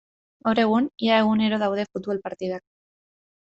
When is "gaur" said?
0.47-0.61